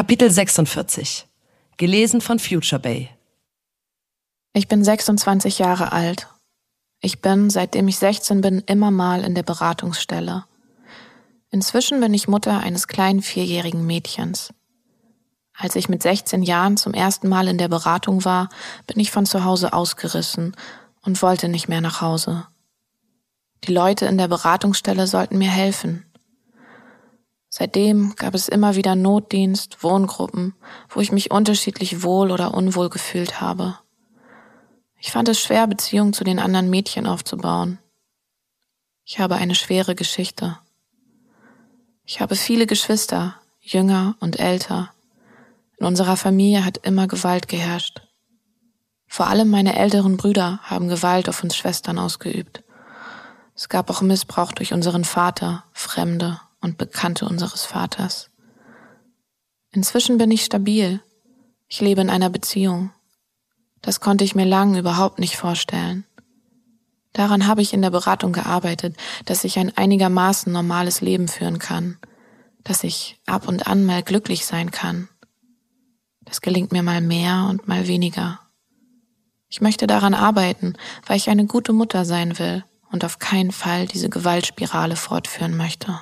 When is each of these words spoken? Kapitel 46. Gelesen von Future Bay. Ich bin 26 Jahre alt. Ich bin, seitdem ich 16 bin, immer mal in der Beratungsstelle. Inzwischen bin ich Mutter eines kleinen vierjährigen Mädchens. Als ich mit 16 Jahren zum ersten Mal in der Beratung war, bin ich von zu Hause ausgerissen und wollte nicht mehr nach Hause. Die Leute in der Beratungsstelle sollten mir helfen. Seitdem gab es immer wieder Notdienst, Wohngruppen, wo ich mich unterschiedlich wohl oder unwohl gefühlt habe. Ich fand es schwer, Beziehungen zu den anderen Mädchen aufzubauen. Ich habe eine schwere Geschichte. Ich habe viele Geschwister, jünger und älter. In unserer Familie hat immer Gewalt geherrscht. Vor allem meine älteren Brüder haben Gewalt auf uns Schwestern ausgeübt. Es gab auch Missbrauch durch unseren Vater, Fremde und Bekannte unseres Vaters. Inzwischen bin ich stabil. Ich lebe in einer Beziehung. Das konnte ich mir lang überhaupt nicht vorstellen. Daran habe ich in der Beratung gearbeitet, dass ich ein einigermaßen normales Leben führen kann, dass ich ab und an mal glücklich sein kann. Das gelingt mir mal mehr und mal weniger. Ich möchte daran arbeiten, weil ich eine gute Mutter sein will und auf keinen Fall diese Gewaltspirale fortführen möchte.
Kapitel 0.00 0.30
46. 0.30 1.28
Gelesen 1.76 2.22
von 2.22 2.38
Future 2.38 2.80
Bay. 2.80 3.10
Ich 4.54 4.66
bin 4.66 4.82
26 4.82 5.58
Jahre 5.58 5.92
alt. 5.92 6.26
Ich 7.02 7.20
bin, 7.20 7.50
seitdem 7.50 7.86
ich 7.86 7.98
16 7.98 8.40
bin, 8.40 8.60
immer 8.60 8.90
mal 8.90 9.22
in 9.24 9.34
der 9.34 9.42
Beratungsstelle. 9.42 10.46
Inzwischen 11.50 12.00
bin 12.00 12.14
ich 12.14 12.28
Mutter 12.28 12.60
eines 12.60 12.88
kleinen 12.88 13.20
vierjährigen 13.20 13.84
Mädchens. 13.84 14.54
Als 15.52 15.76
ich 15.76 15.90
mit 15.90 16.02
16 16.02 16.44
Jahren 16.44 16.78
zum 16.78 16.94
ersten 16.94 17.28
Mal 17.28 17.46
in 17.46 17.58
der 17.58 17.68
Beratung 17.68 18.24
war, 18.24 18.48
bin 18.86 18.98
ich 18.98 19.10
von 19.10 19.26
zu 19.26 19.44
Hause 19.44 19.74
ausgerissen 19.74 20.56
und 21.02 21.20
wollte 21.20 21.50
nicht 21.50 21.68
mehr 21.68 21.82
nach 21.82 22.00
Hause. 22.00 22.46
Die 23.64 23.74
Leute 23.74 24.06
in 24.06 24.16
der 24.16 24.28
Beratungsstelle 24.28 25.06
sollten 25.06 25.36
mir 25.36 25.50
helfen. 25.50 26.09
Seitdem 27.52 28.14
gab 28.14 28.34
es 28.34 28.48
immer 28.48 28.76
wieder 28.76 28.94
Notdienst, 28.94 29.82
Wohngruppen, 29.82 30.54
wo 30.88 31.00
ich 31.00 31.10
mich 31.10 31.32
unterschiedlich 31.32 32.04
wohl 32.04 32.30
oder 32.30 32.54
unwohl 32.54 32.88
gefühlt 32.88 33.40
habe. 33.40 33.76
Ich 35.00 35.10
fand 35.10 35.28
es 35.28 35.40
schwer, 35.40 35.66
Beziehungen 35.66 36.12
zu 36.12 36.22
den 36.22 36.38
anderen 36.38 36.70
Mädchen 36.70 37.06
aufzubauen. 37.06 37.80
Ich 39.04 39.18
habe 39.18 39.34
eine 39.34 39.56
schwere 39.56 39.96
Geschichte. 39.96 40.58
Ich 42.04 42.20
habe 42.20 42.36
viele 42.36 42.66
Geschwister, 42.66 43.34
jünger 43.60 44.14
und 44.20 44.38
älter. 44.38 44.92
In 45.76 45.86
unserer 45.86 46.16
Familie 46.16 46.64
hat 46.64 46.78
immer 46.78 47.08
Gewalt 47.08 47.48
geherrscht. 47.48 48.02
Vor 49.08 49.26
allem 49.26 49.50
meine 49.50 49.76
älteren 49.76 50.16
Brüder 50.16 50.60
haben 50.62 50.86
Gewalt 50.86 51.28
auf 51.28 51.42
uns 51.42 51.56
Schwestern 51.56 51.98
ausgeübt. 51.98 52.62
Es 53.56 53.68
gab 53.68 53.90
auch 53.90 54.02
Missbrauch 54.02 54.52
durch 54.52 54.72
unseren 54.72 55.04
Vater, 55.04 55.64
Fremde 55.72 56.40
und 56.60 56.78
Bekannte 56.78 57.26
unseres 57.26 57.64
Vaters. 57.64 58.30
Inzwischen 59.72 60.18
bin 60.18 60.30
ich 60.30 60.44
stabil. 60.44 61.00
Ich 61.68 61.80
lebe 61.80 62.00
in 62.00 62.10
einer 62.10 62.30
Beziehung. 62.30 62.90
Das 63.82 64.00
konnte 64.00 64.24
ich 64.24 64.34
mir 64.34 64.44
lang 64.44 64.76
überhaupt 64.76 65.18
nicht 65.18 65.36
vorstellen. 65.36 66.04
Daran 67.12 67.46
habe 67.46 67.62
ich 67.62 67.72
in 67.72 67.82
der 67.82 67.90
Beratung 67.90 68.32
gearbeitet, 68.32 68.96
dass 69.24 69.44
ich 69.44 69.58
ein 69.58 69.76
einigermaßen 69.76 70.52
normales 70.52 71.00
Leben 71.00 71.28
führen 71.28 71.58
kann, 71.58 71.98
dass 72.62 72.84
ich 72.84 73.20
ab 73.26 73.48
und 73.48 73.66
an 73.66 73.84
mal 73.84 74.02
glücklich 74.02 74.46
sein 74.46 74.70
kann. 74.70 75.08
Das 76.20 76.40
gelingt 76.40 76.72
mir 76.72 76.82
mal 76.82 77.00
mehr 77.00 77.46
und 77.48 77.66
mal 77.66 77.88
weniger. 77.88 78.40
Ich 79.48 79.60
möchte 79.60 79.88
daran 79.88 80.14
arbeiten, 80.14 80.74
weil 81.06 81.16
ich 81.16 81.28
eine 81.28 81.46
gute 81.46 81.72
Mutter 81.72 82.04
sein 82.04 82.38
will 82.38 82.64
und 82.92 83.04
auf 83.04 83.18
keinen 83.18 83.50
Fall 83.50 83.86
diese 83.86 84.08
Gewaltspirale 84.08 84.94
fortführen 84.94 85.56
möchte. 85.56 86.00